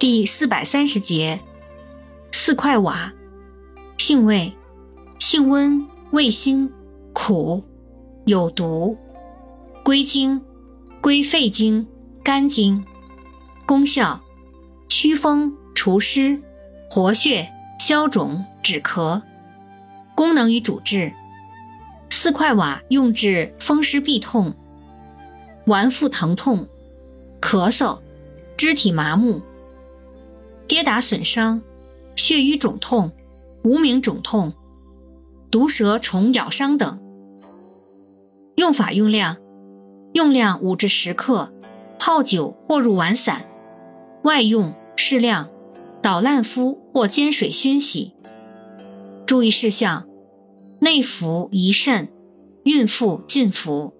[0.00, 1.40] 第四百三十节，
[2.32, 3.12] 四块瓦，
[3.98, 4.54] 性味，
[5.18, 6.72] 性温，味辛，
[7.12, 7.62] 苦，
[8.24, 8.96] 有毒，
[9.84, 10.40] 归经，
[11.02, 11.86] 归肺经、
[12.24, 12.82] 肝经。
[13.66, 14.22] 功效，
[14.88, 16.40] 祛风除湿，
[16.90, 19.20] 活血消肿止咳。
[20.14, 21.12] 功能与主治，
[22.08, 24.54] 四块瓦用治风湿痹痛、
[25.66, 26.66] 脘腹疼痛、
[27.38, 28.00] 咳嗽、
[28.56, 29.42] 肢体麻木。
[30.70, 31.62] 跌打损伤、
[32.14, 33.10] 血瘀肿痛、
[33.64, 34.52] 无名肿痛、
[35.50, 37.00] 毒蛇虫咬伤等。
[38.54, 39.36] 用法用量：
[40.12, 41.52] 用量五至十克，
[41.98, 43.50] 泡酒或入丸散。
[44.22, 45.48] 外用适量，
[46.00, 48.12] 捣烂敷或煎水熏洗。
[49.26, 50.06] 注意事项：
[50.78, 52.12] 内服宜慎，
[52.62, 53.92] 孕妇禁服。